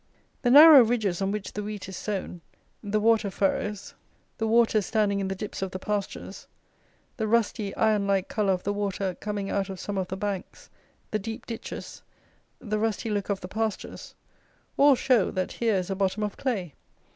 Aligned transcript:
The 0.41 0.49
narrow 0.49 0.81
ridges 0.81 1.21
on 1.21 1.31
which 1.31 1.53
the 1.53 1.61
wheat 1.61 1.87
is 1.87 1.95
sown; 1.95 2.41
the 2.81 2.99
water 2.99 3.29
furrows; 3.29 3.93
the 4.39 4.47
water 4.47 4.81
standing 4.81 5.19
in 5.19 5.27
the 5.27 5.35
dips 5.35 5.61
of 5.61 5.69
the 5.69 5.77
pastures; 5.77 6.47
the 7.17 7.27
rusty 7.27 7.75
iron 7.75 8.07
like 8.07 8.27
colour 8.27 8.51
of 8.53 8.63
the 8.63 8.73
water 8.73 9.13
coming 9.19 9.51
out 9.51 9.69
of 9.69 9.79
some 9.79 9.99
of 9.99 10.07
the 10.07 10.17
banks; 10.17 10.71
the 11.11 11.19
deep 11.19 11.45
ditches; 11.45 12.01
the 12.57 12.79
rusty 12.79 13.11
look 13.11 13.29
of 13.29 13.41
the 13.41 13.47
pastures 13.47 14.15
all 14.75 14.95
show, 14.95 15.29
that 15.29 15.51
here 15.51 15.75
is 15.75 15.91
a 15.91 15.95
bottom 15.95 16.23
of 16.23 16.35
clay. 16.35 16.73